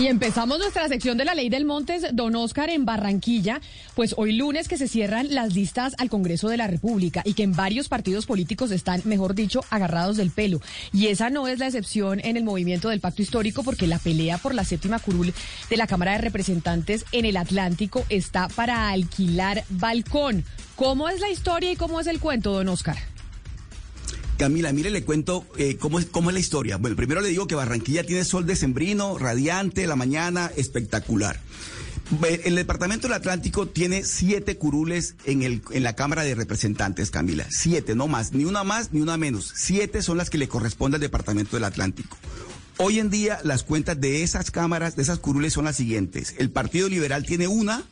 [0.00, 3.60] Y empezamos nuestra sección de la ley del Montes, don Oscar, en Barranquilla,
[3.96, 7.42] pues hoy lunes que se cierran las listas al Congreso de la República y que
[7.42, 10.60] en varios partidos políticos están, mejor dicho, agarrados del pelo.
[10.92, 14.38] Y esa no es la excepción en el movimiento del pacto histórico porque la pelea
[14.38, 15.34] por la séptima curul
[15.68, 20.44] de la Cámara de Representantes en el Atlántico está para alquilar balcón.
[20.76, 22.98] ¿Cómo es la historia y cómo es el cuento, don Oscar?
[24.38, 26.76] Camila, mire, le cuento eh, cómo, es, cómo es la historia.
[26.76, 31.40] Bueno, primero le digo que Barranquilla tiene sol decembrino, radiante, la mañana, espectacular.
[32.22, 37.46] El Departamento del Atlántico tiene siete curules en, el, en la Cámara de Representantes, Camila.
[37.50, 39.52] Siete, no más, ni una más ni una menos.
[39.54, 42.16] Siete son las que le corresponde al Departamento del Atlántico.
[42.78, 46.36] Hoy en día las cuentas de esas cámaras, de esas curules son las siguientes.
[46.38, 47.82] El Partido Liberal tiene una,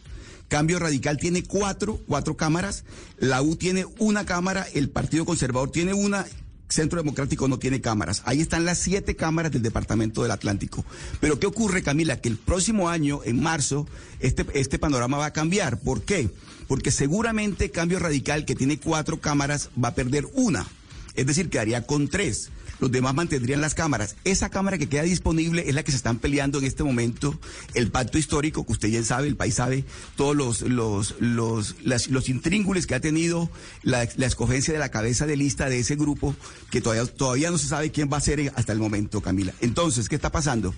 [0.48, 2.84] Cambio Radical tiene cuatro, cuatro cámaras,
[3.18, 6.26] la U tiene una cámara, el Partido Conservador tiene una,
[6.68, 8.22] Centro Democrático no tiene cámaras.
[8.24, 10.84] Ahí están las siete cámaras del Departamento del Atlántico.
[11.20, 12.20] Pero ¿qué ocurre, Camila?
[12.20, 13.86] Que el próximo año, en marzo,
[14.20, 15.78] este, este panorama va a cambiar.
[15.78, 16.28] ¿Por qué?
[16.66, 20.66] Porque seguramente Cambio Radical, que tiene cuatro cámaras, va a perder una.
[21.14, 24.16] Es decir, quedaría con tres los demás mantendrían las cámaras.
[24.24, 27.38] Esa cámara que queda disponible es la que se están peleando en este momento,
[27.74, 29.84] el pacto histórico, que usted ya sabe, el país sabe,
[30.16, 33.50] todos los, los, los, los intríngules que ha tenido
[33.82, 36.34] la, escogencia de la cabeza de lista de ese grupo,
[36.70, 39.52] que todavía, todavía no se sabe quién va a ser hasta el momento, Camila.
[39.60, 40.74] Entonces, ¿qué está pasando?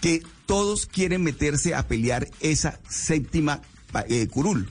[0.00, 3.62] Que todos quieren meterse a pelear esa séptima
[4.08, 4.68] eh, curul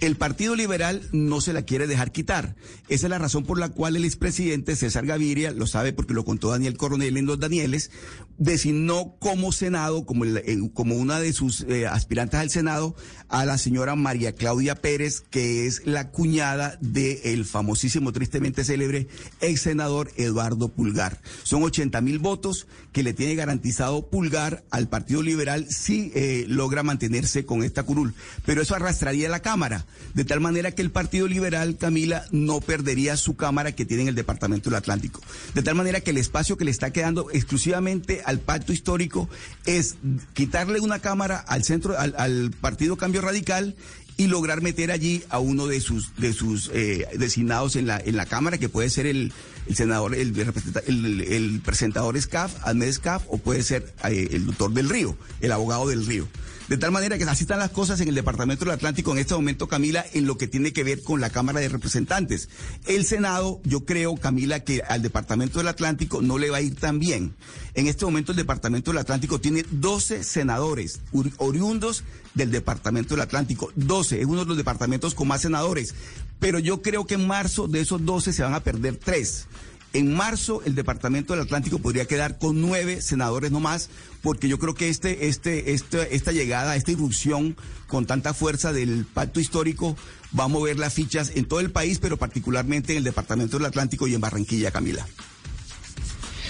[0.00, 2.54] el Partido Liberal no se la quiere dejar quitar.
[2.88, 6.24] Esa es la razón por la cual el expresidente César Gaviria, lo sabe porque lo
[6.24, 7.90] contó Daniel Coronel en Los Danieles,
[8.36, 10.24] designó como Senado, como,
[10.72, 12.94] como una de sus eh, aspirantes al Senado,
[13.28, 19.08] a la señora María Claudia Pérez, que es la cuñada del famosísimo, tristemente célebre,
[19.40, 21.20] ex senador Eduardo Pulgar.
[21.42, 26.82] Son 80 mil votos que le tiene garantizado Pulgar al Partido Liberal si eh, logra
[26.82, 28.14] mantenerse con esta curul.
[28.46, 33.16] Pero eso arrastraría la Cámara de tal manera que el Partido Liberal, Camila, no perdería
[33.16, 35.20] su Cámara que tiene en el Departamento del Atlántico.
[35.54, 39.28] De tal manera que el espacio que le está quedando exclusivamente al pacto histórico
[39.64, 39.96] es
[40.34, 43.76] quitarle una Cámara al centro, al, Partido Cambio Radical
[44.18, 48.16] y lograr meter allí a uno de sus de sus eh, designados en la en
[48.16, 49.32] la cámara que puede ser el,
[49.72, 55.16] senador el, el, presentador SCAF, Ahmed SCAF o puede ser eh, el doctor del Río,
[55.40, 56.26] el abogado del Río.
[56.68, 59.34] De tal manera que así están las cosas en el Departamento del Atlántico en este
[59.34, 62.50] momento, Camila, en lo que tiene que ver con la Cámara de Representantes.
[62.86, 66.74] El Senado, yo creo, Camila, que al Departamento del Atlántico no le va a ir
[66.74, 67.34] tan bien.
[67.72, 71.00] En este momento el Departamento del Atlántico tiene 12 senadores
[71.38, 72.04] oriundos
[72.34, 73.72] del Departamento del Atlántico.
[73.74, 75.94] 12, es uno de los departamentos con más senadores.
[76.38, 79.46] Pero yo creo que en marzo de esos 12 se van a perder tres.
[79.94, 83.88] En marzo el Departamento del Atlántico podría quedar con nueve senadores nomás,
[84.22, 89.06] porque yo creo que este, este, este, esta llegada, esta irrupción con tanta fuerza del
[89.06, 89.96] pacto histórico
[90.38, 93.66] va a mover las fichas en todo el país, pero particularmente en el Departamento del
[93.66, 95.06] Atlántico y en Barranquilla, Camila.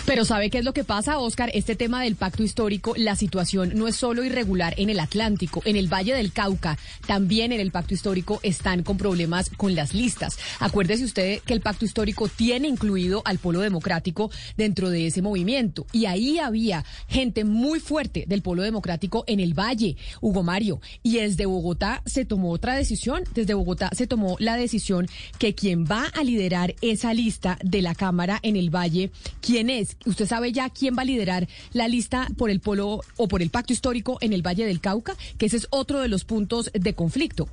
[0.09, 1.51] Pero ¿sabe qué es lo que pasa, Oscar?
[1.53, 5.77] Este tema del pacto histórico, la situación no es solo irregular en el Atlántico, en
[5.77, 10.39] el Valle del Cauca, también en el pacto histórico están con problemas con las listas.
[10.61, 15.85] Acuérdese usted que el pacto histórico tiene incluido al Polo Democrático dentro de ese movimiento.
[15.93, 20.81] Y ahí había gente muy fuerte del Polo Democrático en el Valle, Hugo Mario.
[21.03, 23.25] Y desde Bogotá se tomó otra decisión.
[23.35, 25.07] Desde Bogotá se tomó la decisión
[25.39, 29.11] que quien va a liderar esa lista de la Cámara en el Valle,
[29.43, 29.98] ¿quién es?
[30.07, 33.51] ¿Usted sabe ya quién va a liderar la lista por el polo o por el
[33.51, 35.17] pacto histórico en el Valle del Cauca?
[35.37, 37.49] Que ese es otro de los puntos de conflicto.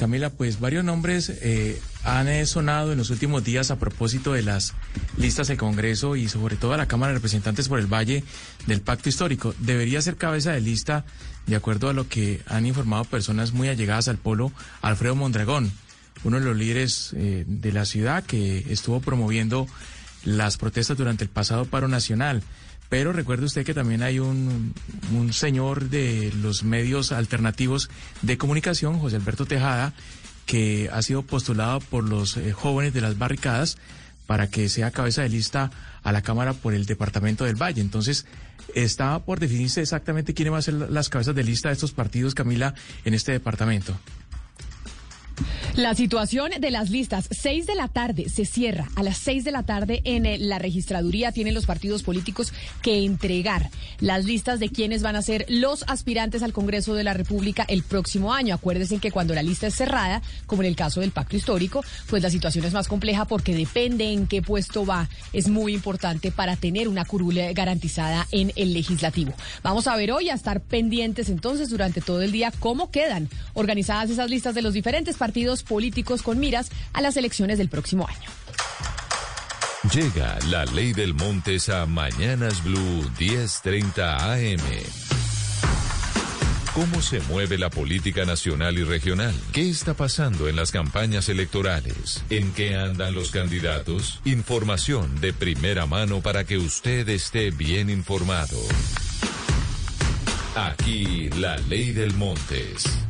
[0.00, 4.42] Camila, pues varios nombres eh, han eh, sonado en los últimos días a propósito de
[4.42, 4.72] las
[5.18, 8.24] listas de Congreso y sobre todo a la Cámara de Representantes por el Valle
[8.66, 9.54] del Pacto Histórico.
[9.58, 11.04] Debería ser cabeza de lista,
[11.46, 15.70] de acuerdo a lo que han informado personas muy allegadas al polo, Alfredo Mondragón,
[16.24, 19.66] uno de los líderes eh, de la ciudad que estuvo promoviendo
[20.24, 22.42] las protestas durante el pasado paro nacional.
[22.88, 24.74] Pero recuerde usted que también hay un,
[25.12, 27.88] un señor de los medios alternativos
[28.22, 29.94] de comunicación, José Alberto Tejada,
[30.44, 33.78] que ha sido postulado por los eh, jóvenes de las barricadas
[34.26, 35.70] para que sea cabeza de lista
[36.02, 37.80] a la Cámara por el Departamento del Valle.
[37.80, 38.26] Entonces,
[38.74, 42.34] está por definirse exactamente quiénes van a ser las cabezas de lista de estos partidos,
[42.34, 42.74] Camila,
[43.04, 43.98] en este departamento.
[45.76, 48.88] La situación de las listas, 6 de la tarde se cierra.
[48.96, 52.52] A las 6 de la tarde en eh, la registraduría tienen los partidos políticos
[52.82, 53.70] que entregar
[54.00, 57.84] las listas de quienes van a ser los aspirantes al Congreso de la República el
[57.84, 58.54] próximo año.
[58.54, 62.22] Acuérdense que cuando la lista es cerrada, como en el caso del pacto histórico, pues
[62.22, 65.08] la situación es más compleja porque depende en qué puesto va.
[65.32, 69.32] Es muy importante para tener una curula garantizada en el legislativo.
[69.62, 74.10] Vamos a ver hoy, a estar pendientes entonces durante todo el día cómo quedan organizadas
[74.10, 78.28] esas listas de los diferentes partidos políticos con miras a las elecciones del próximo año.
[79.94, 84.60] Llega la ley del Montes a Mañanas Blue 1030 AM.
[86.74, 89.34] ¿Cómo se mueve la política nacional y regional?
[89.52, 92.22] ¿Qué está pasando en las campañas electorales?
[92.30, 94.20] ¿En qué andan los candidatos?
[94.24, 98.58] Información de primera mano para que usted esté bien informado.
[100.56, 103.09] Aquí la ley del Montes.